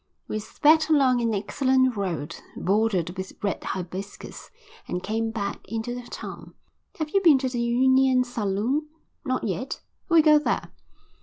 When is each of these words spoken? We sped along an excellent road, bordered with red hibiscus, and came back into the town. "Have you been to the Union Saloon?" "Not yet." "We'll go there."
We 0.27 0.39
sped 0.39 0.89
along 0.89 1.21
an 1.21 1.35
excellent 1.35 1.95
road, 1.95 2.35
bordered 2.57 3.15
with 3.15 3.37
red 3.43 3.63
hibiscus, 3.63 4.49
and 4.87 5.03
came 5.03 5.29
back 5.29 5.59
into 5.67 5.93
the 5.93 6.01
town. 6.09 6.55
"Have 6.97 7.11
you 7.11 7.21
been 7.21 7.37
to 7.37 7.49
the 7.49 7.61
Union 7.61 8.23
Saloon?" 8.23 8.87
"Not 9.23 9.43
yet." 9.43 9.83
"We'll 10.09 10.23
go 10.23 10.39
there." 10.39 10.71